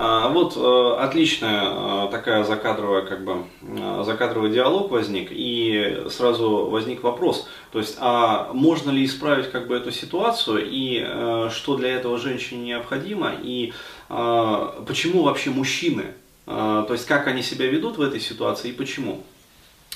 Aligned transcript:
А, 0.00 0.28
вот 0.28 0.56
э, 0.56 1.02
отличная 1.02 1.72
э, 2.06 2.08
такая 2.12 2.44
закадровая, 2.44 3.02
как 3.02 3.24
бы, 3.24 3.42
э, 3.62 4.02
закадровый 4.06 4.52
диалог 4.52 4.92
возник, 4.92 5.30
и 5.32 6.04
сразу 6.08 6.66
возник 6.66 7.02
вопрос, 7.02 7.48
то 7.72 7.80
есть, 7.80 7.96
а 7.98 8.52
можно 8.52 8.92
ли 8.92 9.04
исправить 9.04 9.50
как 9.50 9.66
бы 9.66 9.74
эту 9.74 9.90
ситуацию, 9.90 10.64
и 10.64 11.04
что 11.50 11.76
для 11.76 11.96
этого 11.96 12.16
женщине 12.16 12.66
необходимо, 12.66 13.32
и 13.42 13.72
почему 14.08 15.22
вообще 15.24 15.50
мужчины, 15.50 16.14
то 16.46 16.88
есть, 16.90 17.06
как 17.06 17.26
они 17.26 17.42
себя 17.42 17.66
ведут 17.66 17.98
в 17.98 18.02
этой 18.02 18.20
ситуации 18.20 18.68
и 18.68 18.72
почему? 18.72 19.24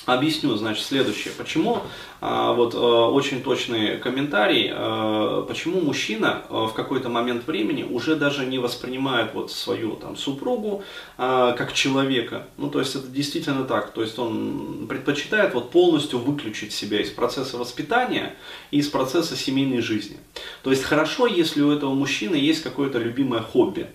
Объясню, 0.05 0.53
значит, 0.57 0.85
следующее. 0.85 1.33
Почему, 1.37 1.81
а, 2.19 2.51
вот 2.51 2.75
а, 2.75 3.09
очень 3.09 3.41
точный 3.41 3.97
комментарий, 3.97 4.69
а, 4.69 5.43
почему 5.43 5.79
мужчина 5.79 6.43
в 6.49 6.71
какой-то 6.73 7.07
момент 7.07 7.47
времени 7.47 7.83
уже 7.83 8.17
даже 8.17 8.45
не 8.45 8.59
воспринимает 8.59 9.33
вот 9.33 9.49
свою 9.49 9.95
там 9.95 10.17
супругу 10.17 10.83
как 11.15 11.73
человека. 11.73 12.47
Ну, 12.57 12.69
то 12.69 12.79
есть 12.79 12.95
это 12.95 13.07
действительно 13.07 13.63
так. 13.63 13.91
То 13.91 14.01
есть 14.01 14.19
он 14.19 14.87
предпочитает 14.89 15.53
вот 15.53 15.71
полностью 15.71 16.19
выключить 16.19 16.73
себя 16.73 16.99
из 16.99 17.09
процесса 17.09 17.57
воспитания 17.57 18.35
и 18.71 18.79
из 18.79 18.89
процесса 18.89 19.37
семейной 19.37 19.81
жизни. 19.81 20.17
То 20.63 20.71
есть 20.71 20.83
хорошо, 20.83 21.27
если 21.27 21.61
у 21.61 21.71
этого 21.71 21.93
мужчины 21.93 22.35
есть 22.35 22.61
какое-то 22.61 22.97
любимое 22.97 23.41
хобби 23.41 23.87
а 23.87 23.89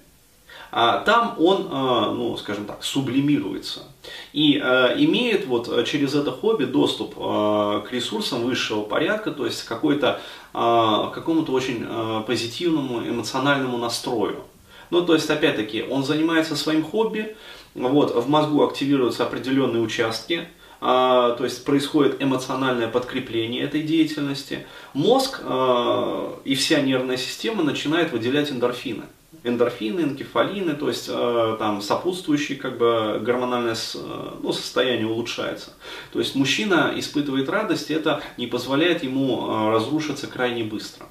там 0.70 1.34
он, 1.38 1.68
а, 1.70 2.12
ну, 2.12 2.36
скажем 2.36 2.66
так, 2.66 2.82
сублимируется. 2.82 3.84
И 4.32 4.60
а, 4.62 4.94
имеет 4.96 5.46
вот 5.46 5.86
через 5.86 6.14
это 6.14 6.30
хобби 6.30 6.64
доступ 6.64 7.14
а, 7.16 7.80
к 7.80 7.92
ресурсам 7.92 8.42
высшего 8.42 8.82
порядка, 8.82 9.30
то 9.30 9.46
есть 9.46 9.64
какой-то, 9.64 10.20
какому-то 10.52 11.52
очень 11.52 11.86
позитивному 12.26 13.00
эмоциональному 13.08 13.78
настрою. 13.78 14.44
Ну, 14.90 15.02
то 15.02 15.14
есть, 15.14 15.28
опять-таки, 15.28 15.84
он 15.88 16.04
занимается 16.04 16.56
своим 16.56 16.82
хобби, 16.82 17.36
вот, 17.74 18.14
в 18.14 18.28
мозгу 18.28 18.64
активируются 18.64 19.24
определенные 19.24 19.82
участки, 19.82 20.48
а, 20.80 21.32
то 21.32 21.44
есть 21.44 21.64
происходит 21.64 22.22
эмоциональное 22.22 22.88
подкрепление 22.88 23.64
этой 23.64 23.82
деятельности, 23.82 24.66
мозг 24.94 25.40
а, 25.42 26.38
и 26.44 26.54
вся 26.54 26.80
нервная 26.80 27.16
система 27.16 27.64
начинает 27.64 28.12
выделять 28.12 28.50
эндорфины 28.50 29.04
эндорфины, 29.44 30.00
энкефалины, 30.00 30.74
то 30.74 30.88
есть 30.88 31.08
э, 31.08 31.56
там 31.58 31.80
сопутствующие 31.80 32.58
как 32.58 32.78
бы 32.78 33.20
гормональное 33.22 33.74
э, 33.74 34.30
ну, 34.42 34.52
состояние 34.52 35.06
улучшается. 35.06 35.72
То 36.12 36.18
есть 36.18 36.34
мужчина 36.34 36.92
испытывает 36.96 37.48
радость, 37.48 37.90
и 37.90 37.94
это 37.94 38.22
не 38.36 38.46
позволяет 38.46 39.02
ему 39.02 39.48
э, 39.48 39.70
разрушиться 39.70 40.26
крайне 40.26 40.64
быстро. 40.64 41.06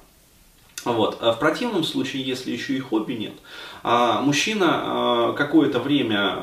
Вот. 0.84 1.18
А 1.20 1.32
в 1.32 1.38
противном 1.38 1.84
случае, 1.84 2.22
если 2.22 2.50
еще 2.50 2.74
и 2.74 2.80
хобби 2.80 3.14
нет, 3.14 3.34
а 3.82 4.20
мужчина 4.20 4.66
а, 4.70 5.32
какое-то 5.32 5.78
время, 5.80 6.34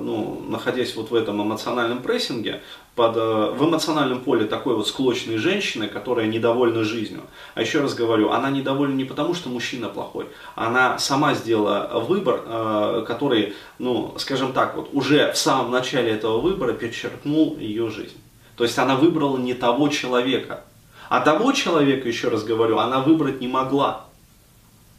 ну, 0.00 0.44
находясь 0.48 0.94
вот 0.96 1.10
в 1.10 1.14
этом 1.14 1.42
эмоциональном 1.42 2.02
прессинге, 2.02 2.62
под, 2.94 3.16
в 3.16 3.56
эмоциональном 3.64 4.20
поле 4.20 4.44
такой 4.44 4.76
вот 4.76 4.86
склочной 4.86 5.36
женщины, 5.36 5.88
которая 5.88 6.26
недовольна 6.28 6.84
жизнью. 6.84 7.22
А 7.54 7.60
еще 7.60 7.80
раз 7.80 7.94
говорю, 7.94 8.30
она 8.30 8.50
недовольна 8.50 8.94
не 8.94 9.04
потому, 9.04 9.34
что 9.34 9.48
мужчина 9.48 9.88
плохой, 9.88 10.28
она 10.54 10.96
сама 10.98 11.34
сделала 11.34 12.04
выбор, 12.06 13.02
который, 13.04 13.54
ну, 13.80 14.14
скажем 14.18 14.52
так, 14.52 14.76
вот 14.76 14.90
уже 14.92 15.32
в 15.32 15.36
самом 15.38 15.72
начале 15.72 16.12
этого 16.12 16.38
выбора 16.38 16.72
перечеркнул 16.72 17.56
ее 17.58 17.90
жизнь. 17.90 18.16
То 18.56 18.62
есть 18.62 18.78
она 18.78 18.94
выбрала 18.94 19.38
не 19.38 19.54
того 19.54 19.88
человека, 19.88 20.62
а 21.08 21.20
того 21.20 21.52
человека, 21.52 22.08
еще 22.08 22.28
раз 22.28 22.44
говорю, 22.44 22.78
она 22.78 23.00
выбрать 23.00 23.40
не 23.40 23.48
могла. 23.48 24.04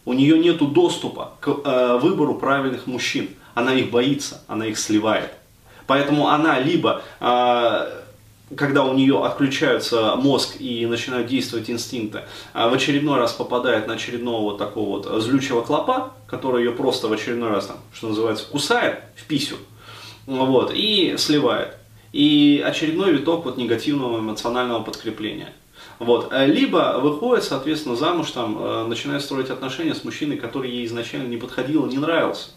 У 0.06 0.14
нее 0.14 0.38
нет 0.38 0.58
доступа 0.73 1.34
к 1.39 1.50
э, 1.50 1.98
выбору 1.98 2.36
правильных 2.36 2.86
мужчин. 2.86 3.30
Она 3.56 3.73
их 3.73 3.89
боится, 3.89 4.42
она 4.48 4.67
их 4.67 4.78
сливает. 4.78 5.31
Поэтому 5.88 6.28
она 6.28 6.59
либо, 6.59 7.02
э, 7.20 8.02
когда 8.56 8.83
у 8.83 8.94
нее 8.94 9.26
отключается 9.26 10.16
мозг 10.16 10.58
и 10.59 10.86
начинают 10.86 11.27
действовать 11.27 11.70
инстинкты, 11.71 12.21
э, 12.54 12.70
в 12.70 12.73
очередной 12.73 13.17
раз 13.17 13.33
попадает 13.33 13.88
на 13.88 13.95
очередного 13.95 14.42
вот 14.42 14.58
такого 14.60 14.98
вот 14.98 15.23
злючего 15.23 15.61
клопа, 15.61 16.14
который 16.27 16.64
ее 16.64 16.71
просто 16.71 17.08
в 17.08 17.14
очередной 17.14 17.49
раз, 17.49 17.65
там, 17.65 17.77
что 17.92 18.10
называется, 18.10 18.45
кусает 18.45 18.99
в 19.15 19.26
писю, 19.26 19.58
вот, 20.27 20.71
и 20.73 21.15
сливает. 21.17 21.77
И 22.14 22.64
очередной 22.65 23.11
виток 23.11 23.44
вот 23.45 23.58
негативного 23.58 24.20
эмоционального 24.20 24.83
подкрепления. 24.83 25.52
Вот. 26.00 26.32
Э, 26.32 26.45
либо 26.45 27.00
выходит, 27.02 27.44
соответственно, 27.44 27.95
замуж, 27.95 28.32
там, 28.32 28.58
э, 28.58 28.88
начинает 28.88 29.23
строить 29.23 29.50
отношения 29.50 29.95
с 29.95 30.04
мужчиной, 30.04 30.38
который 30.38 30.70
ей 30.70 30.86
изначально 30.86 31.28
не 31.28 31.38
подходил, 31.38 31.86
не 31.86 31.98
нравился. 31.98 32.50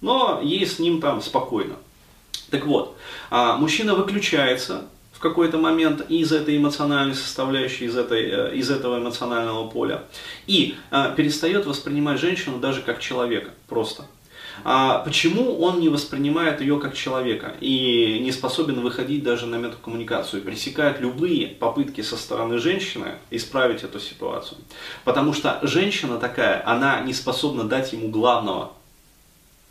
Но 0.00 0.40
ей 0.42 0.66
с 0.66 0.78
ним 0.78 1.00
там 1.00 1.20
спокойно. 1.20 1.76
Так 2.50 2.66
вот, 2.66 2.96
а, 3.30 3.56
мужчина 3.56 3.94
выключается 3.94 4.84
в 5.12 5.20
какой-то 5.20 5.58
момент 5.58 6.04
из 6.10 6.32
этой 6.32 6.56
эмоциональной 6.56 7.14
составляющей, 7.14 7.84
из, 7.84 7.96
этой, 7.96 8.22
э, 8.22 8.56
из 8.56 8.70
этого 8.70 8.98
эмоционального 8.98 9.68
поля. 9.68 10.04
И 10.46 10.74
перестает 11.16 11.66
воспринимать 11.66 12.20
женщину 12.20 12.58
даже 12.58 12.82
как 12.82 13.00
человека, 13.00 13.50
просто. 13.68 14.06
А 14.64 14.98
почему 15.00 15.58
он 15.60 15.80
не 15.80 15.88
воспринимает 15.88 16.60
ее 16.60 16.78
как 16.78 16.94
человека 16.94 17.54
и 17.60 18.18
не 18.20 18.32
способен 18.32 18.80
выходить 18.80 19.22
даже 19.22 19.46
на 19.46 19.56
метакоммуникацию, 19.56 20.42
пресекает 20.42 21.00
любые 21.00 21.48
попытки 21.48 22.02
со 22.02 22.16
стороны 22.16 22.58
женщины 22.58 23.16
исправить 23.30 23.82
эту 23.82 23.98
ситуацию? 23.98 24.58
Потому 25.04 25.32
что 25.32 25.58
женщина 25.62 26.18
такая, 26.18 26.62
она 26.66 27.00
не 27.00 27.12
способна 27.12 27.64
дать 27.64 27.92
ему 27.92 28.08
главного, 28.08 28.72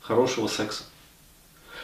хорошего 0.01 0.47
секса. 0.47 0.83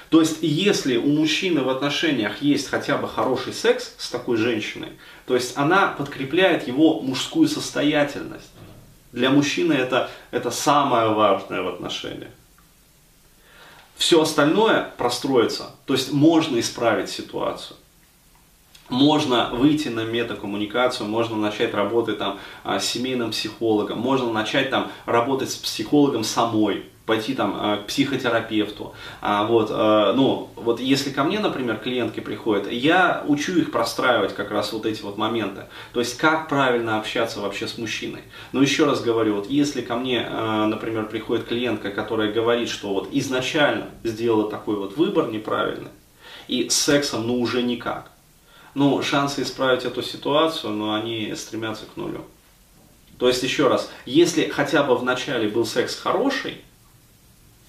То 0.10 0.22
есть, 0.22 0.38
если 0.42 0.96
у 0.98 1.08
мужчины 1.08 1.62
в 1.62 1.70
отношениях 1.70 2.42
есть 2.42 2.70
хотя 2.70 2.98
бы 2.98 3.10
хороший 3.10 3.54
секс 3.54 3.94
с 3.98 4.10
такой 4.10 4.38
женщиной, 4.38 4.94
то 5.26 5.36
есть 5.36 5.58
она 5.58 5.88
подкрепляет 5.88 6.68
его 6.68 7.02
мужскую 7.02 7.48
состоятельность. 7.48 8.50
Для 9.12 9.30
мужчины 9.30 9.74
это, 9.74 10.10
это 10.32 10.50
самое 10.50 11.10
важное 11.10 11.62
в 11.62 11.68
отношениях 11.68 12.32
все 13.98 14.22
остальное 14.22 14.92
простроится. 14.98 15.72
То 15.86 15.94
есть 15.94 16.14
можно 16.14 16.60
исправить 16.60 17.10
ситуацию. 17.10 17.78
Можно 18.90 19.50
выйти 19.52 19.90
на 19.90 20.06
метакоммуникацию, 20.06 21.10
можно 21.10 21.36
начать 21.36 21.74
работать 21.74 22.20
там 22.20 22.40
а, 22.64 22.80
с 22.80 22.86
семейным 22.86 23.32
психологом, 23.32 24.00
можно 24.00 24.32
начать 24.32 24.70
там 24.70 24.92
работать 25.06 25.52
с 25.52 25.58
психологом 25.58 26.24
самой, 26.24 26.86
пойти 27.08 27.34
там 27.34 27.58
э, 27.60 27.78
к 27.78 27.88
психотерапевту. 27.88 28.94
А, 29.22 29.46
вот, 29.46 29.72
э, 29.72 30.14
ну, 30.14 30.50
вот 30.56 30.82
если 30.82 31.10
ко 31.10 31.24
мне, 31.24 31.40
например, 31.40 31.78
клиентки 31.78 32.20
приходят, 32.20 32.70
я 32.70 33.24
учу 33.26 33.58
их 33.58 33.72
простраивать 33.72 34.36
как 34.36 34.52
раз 34.52 34.74
вот 34.74 34.86
эти 34.86 35.02
вот 35.02 35.18
моменты. 35.18 35.64
То 35.94 36.02
есть, 36.02 36.18
как 36.18 36.50
правильно 36.50 37.00
общаться 37.00 37.40
вообще 37.40 37.68
с 37.68 37.78
мужчиной. 37.78 38.24
Но 38.52 38.62
еще 38.62 38.86
раз 38.86 39.02
говорю, 39.02 39.36
вот 39.36 39.50
если 39.50 39.82
ко 39.82 39.96
мне, 39.96 40.28
э, 40.30 40.66
например, 40.66 41.08
приходит 41.08 41.48
клиентка, 41.48 41.92
которая 41.92 42.32
говорит, 42.32 42.70
что 42.70 42.90
вот 42.90 43.08
изначально 43.14 43.88
сделала 44.04 44.52
такой 44.52 44.76
вот 44.76 44.98
выбор 44.98 45.32
неправильный, 45.32 45.92
и 46.50 46.70
с 46.70 46.76
сексом, 46.76 47.26
ну, 47.26 47.40
уже 47.40 47.64
никак. 47.64 48.12
Ну, 48.76 49.02
шансы 49.02 49.44
исправить 49.44 49.86
эту 49.86 50.04
ситуацию, 50.04 50.74
но 50.74 50.94
они 50.94 51.34
стремятся 51.36 51.86
к 51.86 51.96
нулю. 51.96 52.26
То 53.18 53.30
есть, 53.30 53.42
еще 53.44 53.70
раз, 53.70 53.90
если 54.06 54.50
хотя 54.50 54.84
бы 54.84 54.96
в 54.98 55.04
начале 55.04 55.48
был 55.48 55.66
секс 55.66 55.96
хороший, 55.96 56.62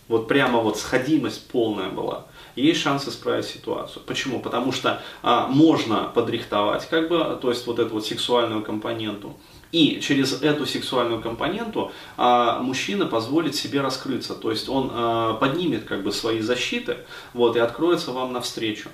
вот 0.09 0.27
прямо 0.27 0.61
вот 0.61 0.79
сходимость 0.79 1.49
полная 1.49 1.91
была, 1.91 2.27
есть 2.57 2.81
шанс 2.81 3.07
исправить 3.07 3.45
ситуацию. 3.47 4.03
Почему? 4.07 4.41
Потому 4.41 4.73
что 4.73 5.01
а, 5.23 5.47
можно 5.47 6.11
подрихтовать, 6.15 6.89
как 6.89 7.09
бы, 7.09 7.39
то 7.41 7.51
есть 7.51 7.67
вот 7.67 7.79
эту 7.79 7.95
вот 7.95 8.07
сексуальную 8.07 8.63
компоненту. 8.63 9.37
И 9.71 10.01
через 10.01 10.43
эту 10.43 10.65
сексуальную 10.65 11.21
компоненту 11.21 11.93
а, 12.17 12.61
мужчина 12.61 13.07
позволит 13.07 13.55
себе 13.55 13.83
раскрыться, 13.83 14.35
то 14.35 14.51
есть 14.51 14.69
он 14.69 14.91
а, 14.93 15.35
поднимет 15.35 15.85
как 15.85 16.03
бы 16.03 16.11
свои 16.11 16.41
защиты, 16.41 16.99
вот, 17.35 17.55
и 17.57 17.59
откроется 17.59 18.13
вам 18.13 18.33
навстречу. 18.33 18.89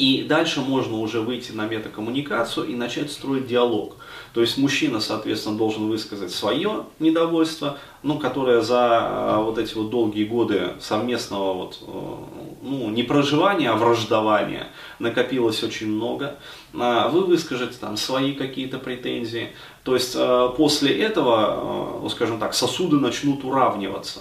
И 0.00 0.22
дальше 0.22 0.62
можно 0.62 0.96
уже 0.96 1.20
выйти 1.20 1.52
на 1.52 1.66
метакоммуникацию 1.66 2.66
и 2.66 2.74
начать 2.74 3.12
строить 3.12 3.46
диалог. 3.46 3.96
То 4.32 4.40
есть 4.40 4.56
мужчина, 4.56 4.98
соответственно, 4.98 5.58
должен 5.58 5.90
высказать 5.90 6.30
свое 6.30 6.86
недовольство, 7.00 7.76
ну, 8.02 8.18
которое 8.18 8.62
за 8.62 8.78
а, 8.80 9.42
вот 9.42 9.58
эти 9.58 9.74
вот 9.74 9.90
долгие 9.90 10.24
годы 10.24 10.72
совместного 10.80 11.52
вот, 11.52 11.78
э, 11.86 12.14
ну, 12.62 12.88
не 12.88 13.02
проживания, 13.02 13.68
а 13.68 13.76
враждования 13.76 14.68
накопилось 15.00 15.62
очень 15.62 15.88
много. 15.88 16.38
А, 16.72 17.10
вы 17.10 17.20
выскажете 17.20 17.76
там 17.78 17.98
свои 17.98 18.32
какие-то 18.32 18.78
претензии. 18.78 19.50
То 19.84 19.92
есть 19.92 20.14
э, 20.16 20.48
после 20.56 20.98
этого, 20.98 22.06
э, 22.06 22.08
скажем 22.08 22.38
так, 22.38 22.54
сосуды 22.54 22.96
начнут 22.96 23.44
уравниваться. 23.44 24.20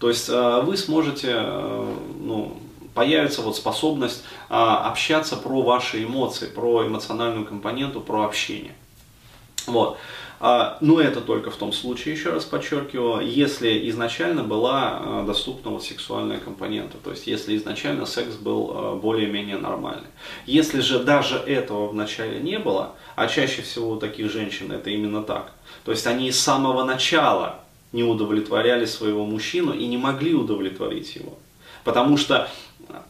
То 0.00 0.08
есть 0.08 0.28
вы 0.28 0.76
сможете 0.76 1.42
ну, 2.20 2.56
появится 2.98 3.42
вот 3.42 3.54
способность 3.54 4.24
а, 4.48 4.90
общаться 4.90 5.36
про 5.36 5.62
ваши 5.62 6.02
эмоции, 6.02 6.46
про 6.46 6.84
эмоциональную 6.84 7.46
компоненту, 7.46 8.00
про 8.00 8.24
общение. 8.24 8.74
Вот. 9.68 9.98
А, 10.40 10.78
но 10.80 11.00
это 11.00 11.20
только 11.20 11.52
в 11.52 11.56
том 11.56 11.72
случае, 11.72 12.14
еще 12.14 12.30
раз 12.30 12.44
подчеркиваю, 12.44 13.24
если 13.24 13.88
изначально 13.88 14.42
была 14.42 14.98
а, 14.98 15.24
доступна 15.24 15.70
вот 15.70 15.84
сексуальная 15.84 16.38
компонента, 16.38 16.96
то 16.98 17.12
есть 17.12 17.28
если 17.28 17.56
изначально 17.56 18.04
секс 18.04 18.34
был 18.34 18.72
а, 18.74 18.96
более-менее 18.96 19.58
нормальный. 19.58 20.08
Если 20.46 20.80
же 20.80 20.98
даже 20.98 21.36
этого 21.36 21.86
вначале 21.86 22.40
не 22.40 22.58
было, 22.58 22.96
а 23.14 23.28
чаще 23.28 23.62
всего 23.62 23.90
у 23.90 23.96
таких 23.96 24.28
женщин 24.28 24.72
это 24.72 24.90
именно 24.90 25.22
так, 25.22 25.52
то 25.84 25.92
есть 25.92 26.08
они 26.08 26.32
с 26.32 26.40
самого 26.40 26.82
начала 26.82 27.60
не 27.92 28.02
удовлетворяли 28.02 28.86
своего 28.86 29.24
мужчину 29.24 29.72
и 29.72 29.86
не 29.86 29.96
могли 29.96 30.34
удовлетворить 30.34 31.14
его. 31.14 31.38
Потому 31.88 32.18
что, 32.18 32.50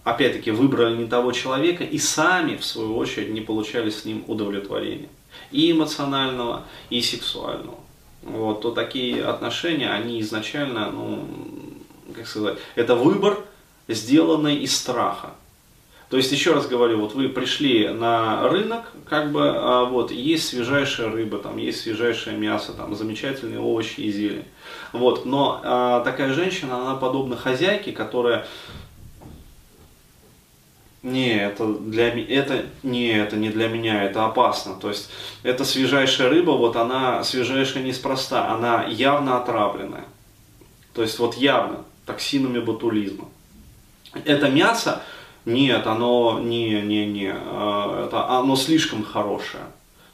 опять-таки, 0.04 0.50
выбрали 0.50 0.96
не 0.96 1.06
того 1.06 1.32
человека 1.32 1.84
и 1.84 1.98
сами, 1.98 2.56
в 2.56 2.64
свою 2.64 2.96
очередь, 2.96 3.30
не 3.30 3.40
получали 3.40 3.90
с 3.90 4.04
ним 4.04 4.24
удовлетворения 4.26 5.08
и 5.50 5.70
эмоционального, 5.72 6.64
и 6.90 7.00
сексуального. 7.00 7.78
Вот, 8.22 8.62
то 8.62 8.72
такие 8.72 9.24
отношения, 9.24 9.90
они 9.90 10.20
изначально, 10.20 10.90
ну, 10.90 11.24
как 12.14 12.26
сказать, 12.26 12.58
это 12.74 12.94
выбор, 12.94 13.38
сделанный 13.86 14.56
из 14.56 14.76
страха. 14.76 15.30
То 16.10 16.16
есть, 16.16 16.32
еще 16.32 16.54
раз 16.54 16.66
говорю, 16.66 17.00
вот 17.00 17.14
вы 17.14 17.28
пришли 17.28 17.88
на 17.88 18.48
рынок, 18.48 18.92
как 19.06 19.30
бы, 19.30 19.42
а, 19.44 19.84
вот, 19.84 20.10
есть 20.10 20.48
свежайшая 20.48 21.10
рыба, 21.10 21.38
там, 21.38 21.58
есть 21.58 21.82
свежайшее 21.82 22.36
мясо, 22.36 22.72
там, 22.72 22.94
замечательные 22.94 23.60
овощи 23.60 24.00
и 24.00 24.10
зелень. 24.10 24.44
Вот, 24.92 25.26
но 25.26 25.60
а, 25.62 26.00
такая 26.00 26.32
женщина, 26.32 26.80
она 26.80 26.94
подобна 26.96 27.36
хозяйке, 27.36 27.92
которая 27.92 28.46
не, 31.02 31.36
это 31.36 31.66
для 31.66 32.08
это 32.08 32.66
не 32.82 33.08
это 33.08 33.36
не 33.36 33.50
для 33.50 33.68
меня, 33.68 34.02
это 34.02 34.24
опасно. 34.24 34.74
То 34.74 34.88
есть 34.88 35.10
это 35.42 35.64
свежайшая 35.64 36.28
рыба, 36.28 36.52
вот 36.52 36.76
она 36.76 37.22
свежайшая 37.22 37.82
неспроста, 37.84 38.50
она 38.52 38.84
явно 38.86 39.38
отравленная. 39.38 40.04
То 40.94 41.02
есть 41.02 41.18
вот 41.18 41.36
явно 41.36 41.84
токсинами 42.06 42.58
ботулизма. 42.58 43.28
Это 44.24 44.48
мясо, 44.48 45.02
нет, 45.44 45.86
оно 45.86 46.40
не 46.40 46.80
не 46.82 47.06
не, 47.06 47.32
а, 47.32 48.06
это 48.06 48.28
оно 48.28 48.56
слишком 48.56 49.04
хорошее. 49.04 49.64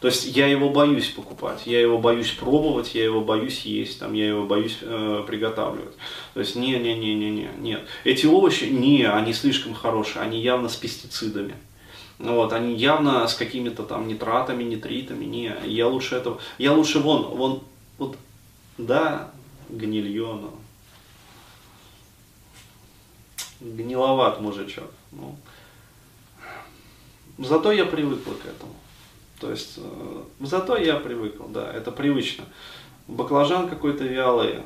То 0.05 0.09
есть 0.09 0.37
я 0.37 0.49
его 0.49 0.69
боюсь 0.69 1.09
покупать, 1.09 1.63
я 1.65 1.81
его 1.81 1.97
боюсь 1.97 2.31
пробовать, 2.33 2.95
я 2.95 3.05
его 3.05 3.23
боюсь 3.23 3.61
есть, 3.61 4.01
там, 4.01 4.13
я 4.13 4.29
его 4.29 4.45
боюсь 4.45 4.77
э, 4.83 5.25
приготавливать. 5.27 5.95
То 6.35 6.41
есть 6.41 6.57
не, 6.57 6.73
не, 6.79 6.95
не, 6.95 7.15
не, 7.15 7.31
не, 7.31 7.49
нет. 7.59 7.89
Эти 8.05 8.27
овощи, 8.27 8.65
не, 8.65 9.05
они 9.05 9.33
слишком 9.33 9.73
хорошие, 9.73 10.21
они 10.21 10.43
явно 10.43 10.69
с 10.69 10.77
пестицидами. 10.77 11.55
Вот, 12.19 12.53
они 12.53 12.75
явно 12.75 13.27
с 13.27 13.33
какими-то 13.33 13.83
там 13.83 14.07
нитратами, 14.07 14.63
нитритами, 14.63 15.25
не, 15.25 15.57
я 15.65 15.89
лучше 15.89 16.17
этого, 16.17 16.39
я 16.59 16.75
лучше 16.75 16.99
вон, 16.99 17.23
вон, 17.35 17.63
вот, 17.97 18.19
да, 18.77 19.31
гнилье, 19.71 20.39
но 20.39 20.55
гниловат 23.63 24.39
мужичок. 24.43 24.91
Ну. 25.13 25.35
Зато 27.39 27.73
я 27.73 27.87
привыкла 27.87 28.35
к 28.35 28.45
этому. 28.45 28.75
То 29.45 29.51
есть, 29.51 29.75
э, 29.77 30.23
зато 30.41 30.79
я 30.79 30.97
привыкл, 30.97 31.45
да, 31.49 31.71
это 31.71 31.93
привычно. 31.93 32.47
Баклажан 33.09 33.69
какой-то 33.69 34.03
вялый, 34.03 34.61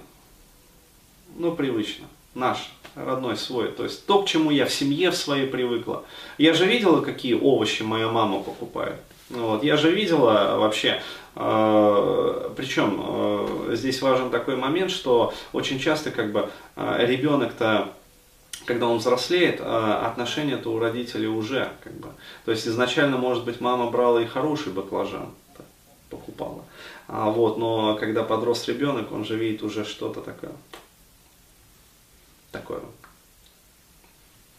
ну, 1.36 1.50
привычно, 1.50 2.06
наш, 2.36 2.70
родной 2.94 3.36
свой. 3.36 3.72
То 3.72 3.82
есть, 3.82 4.06
то, 4.06 4.22
к 4.22 4.28
чему 4.28 4.52
я 4.52 4.66
в 4.66 4.72
семье 4.72 5.10
в 5.10 5.16
своей 5.16 5.48
привыкла. 5.48 6.04
Я 6.38 6.54
же 6.54 6.64
видела, 6.64 7.00
какие 7.00 7.34
овощи 7.34 7.82
моя 7.82 8.06
мама 8.06 8.40
покупает. 8.40 9.00
Вот. 9.30 9.64
Я 9.64 9.76
же 9.76 9.90
видела 9.90 10.58
вообще, 10.58 11.02
э, 11.34 12.50
причем 12.56 13.02
э, 13.04 13.74
здесь 13.74 14.00
важен 14.00 14.30
такой 14.30 14.54
момент, 14.54 14.92
что 14.92 15.34
очень 15.52 15.80
часто 15.80 16.12
как 16.12 16.30
бы 16.30 16.50
э, 16.76 17.04
ребенок-то 17.04 17.88
когда 18.68 18.86
он 18.86 18.98
взрослеет, 18.98 19.60
а, 19.62 20.06
отношения-то 20.06 20.70
у 20.70 20.78
родителей 20.78 21.26
уже, 21.26 21.72
как 21.82 21.94
бы. 21.94 22.10
То 22.44 22.50
есть 22.50 22.68
изначально, 22.68 23.16
может 23.16 23.46
быть, 23.46 23.62
мама 23.62 23.90
брала 23.90 24.20
и 24.20 24.26
хороший 24.26 24.74
баклажан, 24.74 25.30
покупала. 26.10 26.62
А 27.06 27.30
вот, 27.30 27.56
но 27.56 27.96
когда 27.96 28.22
подрос 28.22 28.68
ребенок, 28.68 29.10
он 29.10 29.24
же 29.24 29.38
видит 29.38 29.62
уже 29.62 29.86
что-то 29.86 30.20
такое. 30.20 30.52
Такое. 32.52 32.82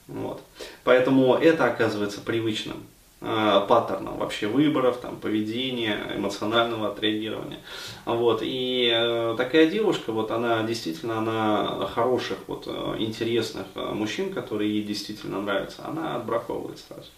Вот. 0.07 0.41
Поэтому 0.83 1.35
это 1.35 1.65
оказывается 1.65 2.19
привычным 2.19 2.87
паттерном 3.19 4.17
вообще 4.17 4.47
выборов, 4.47 4.97
там, 4.97 5.17
поведения, 5.17 5.99
эмоционального 6.15 6.87
отреагирования. 6.87 7.59
Вот. 8.05 8.39
И 8.41 8.89
э, 8.93 9.35
такая 9.37 9.67
девушка, 9.67 10.11
вот 10.11 10.31
она 10.31 10.63
действительно, 10.63 11.19
она 11.19 11.87
хороших, 11.93 12.37
вот, 12.47 12.63
э, 12.67 12.95
интересных 12.99 13.65
э, 13.75 13.93
мужчин, 13.93 14.31
которые 14.31 14.73
ей 14.73 14.83
действительно 14.83 15.41
нравятся, 15.41 15.83
она 15.85 16.15
отбраковывает 16.15 16.79
сразу. 16.79 17.09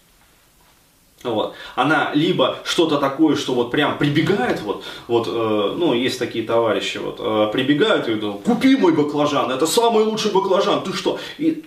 Вот. 1.22 1.54
Она 1.76 2.10
либо 2.14 2.58
что-то 2.64 2.98
такое, 2.98 3.36
что 3.36 3.54
вот 3.54 3.70
прям 3.70 3.98
прибегает, 3.98 4.60
вот, 4.62 4.82
вот 5.06 5.28
э, 5.28 5.74
ну, 5.76 5.94
есть 5.94 6.18
такие 6.18 6.44
товарищи, 6.44 6.98
вот, 6.98 7.20
э, 7.20 7.50
прибегают 7.52 8.08
и 8.08 8.14
говорят, 8.14 8.42
купи 8.42 8.76
мой 8.76 8.92
баклажан, 8.92 9.50
это 9.50 9.66
самый 9.66 10.04
лучший 10.04 10.32
баклажан, 10.32 10.82
ты 10.82 10.92
что? 10.92 11.18
И 11.38 11.64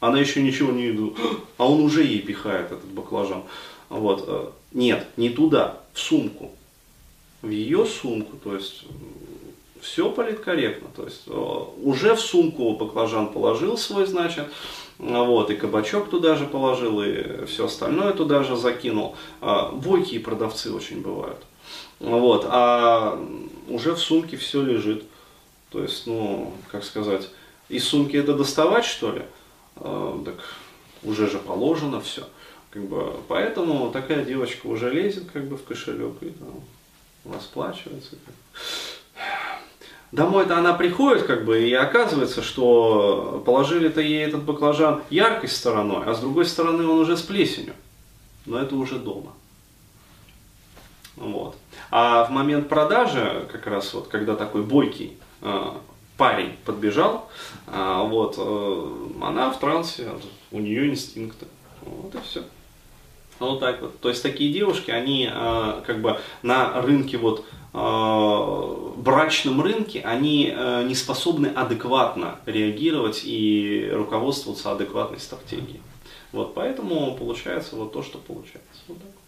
она 0.00 0.18
еще 0.18 0.42
ничего 0.42 0.72
не 0.72 0.88
видит, 0.88 1.16
а 1.56 1.66
он 1.66 1.80
уже 1.80 2.04
ей 2.04 2.20
пихает 2.20 2.66
этот 2.66 2.86
баклажан. 2.86 3.42
Вот. 3.88 4.24
Э, 4.26 4.50
нет, 4.72 5.06
не 5.16 5.30
туда, 5.30 5.80
в 5.92 5.98
сумку. 6.00 6.52
В 7.42 7.48
ее 7.48 7.86
сумку, 7.86 8.36
то 8.36 8.54
есть 8.54 8.84
все 9.80 10.10
политкорректно. 10.10 10.88
То 10.94 11.04
есть 11.04 11.22
э, 11.26 11.64
уже 11.82 12.14
в 12.14 12.20
сумку 12.20 12.74
баклажан 12.76 13.28
положил 13.28 13.76
свой, 13.76 14.06
значит, 14.06 14.46
вот, 14.98 15.50
и 15.50 15.56
кабачок 15.56 16.10
туда 16.10 16.34
же 16.34 16.46
положил, 16.46 17.00
и 17.02 17.46
все 17.46 17.66
остальное 17.66 18.12
туда 18.12 18.42
же 18.42 18.56
закинул. 18.56 19.14
А, 19.40 19.70
бойкие 19.70 20.18
продавцы 20.18 20.72
очень 20.72 21.02
бывают. 21.02 21.38
Вот, 22.00 22.44
а 22.48 23.18
уже 23.68 23.94
в 23.94 23.98
сумке 23.98 24.36
все 24.36 24.60
лежит. 24.60 25.04
То 25.70 25.82
есть, 25.82 26.06
ну, 26.06 26.52
как 26.70 26.82
сказать, 26.82 27.28
из 27.68 27.84
сумки 27.84 28.16
это 28.16 28.34
доставать, 28.34 28.84
что 28.84 29.12
ли? 29.12 29.22
А, 29.80 30.22
так 30.24 30.34
уже 31.02 31.28
же 31.28 31.38
положено 31.38 32.00
все. 32.00 32.26
Как 32.70 32.82
бы, 32.82 33.14
поэтому 33.28 33.90
такая 33.90 34.24
девочка 34.24 34.66
уже 34.66 34.90
лезет 34.90 35.30
как 35.32 35.46
бы 35.46 35.56
в 35.56 35.64
кошелек 35.64 36.14
и 36.20 36.30
там, 36.30 36.62
расплачивается. 37.32 38.16
Домой-то 40.12 40.56
она 40.56 40.72
приходит, 40.72 41.24
как 41.24 41.44
бы, 41.44 41.60
и 41.60 41.72
оказывается, 41.74 42.42
что 42.42 43.42
положили-то 43.44 44.00
ей 44.00 44.24
этот 44.24 44.42
баклажан 44.42 45.02
яркой 45.10 45.50
стороной, 45.50 46.04
а 46.06 46.14
с 46.14 46.20
другой 46.20 46.46
стороны 46.46 46.86
он 46.86 46.98
уже 46.98 47.16
с 47.16 47.22
плесенью. 47.22 47.74
Но 48.46 48.58
это 48.58 48.74
уже 48.74 48.98
дома. 48.98 49.32
Вот. 51.16 51.56
А 51.90 52.24
в 52.24 52.30
момент 52.30 52.68
продажи, 52.68 53.46
как 53.52 53.66
раз 53.66 53.92
вот, 53.92 54.08
когда 54.08 54.34
такой 54.34 54.62
бойкий 54.62 55.18
а, 55.42 55.78
парень 56.18 56.56
подбежал, 56.66 57.30
а, 57.66 58.02
вот, 58.02 58.34
э, 58.36 58.96
она 59.22 59.50
в 59.50 59.58
трансе, 59.58 60.10
у 60.50 60.58
нее 60.58 60.90
инстинкты. 60.90 61.46
Вот 61.82 62.14
и 62.14 62.18
все. 62.20 62.42
Вот 63.38 63.60
так 63.60 63.80
вот. 63.80 64.00
То 64.00 64.08
есть 64.08 64.22
такие 64.22 64.52
девушки, 64.52 64.90
они 64.90 65.30
а, 65.32 65.80
как 65.86 66.02
бы 66.02 66.18
на 66.42 66.82
рынке 66.82 67.16
вот 67.16 67.44
а, 67.72 68.92
брачном 68.96 69.62
рынке 69.62 70.00
они 70.00 70.52
не 70.84 70.94
способны 70.94 71.46
адекватно 71.46 72.40
реагировать 72.46 73.22
и 73.24 73.88
руководствоваться 73.92 74.72
адекватной 74.72 75.20
стратегией. 75.20 75.80
Вот 76.32 76.54
поэтому 76.54 77.14
получается 77.16 77.76
вот 77.76 77.92
то, 77.92 78.02
что 78.02 78.18
получается. 78.18 78.82
Вот 78.88 78.98
так. 78.98 79.27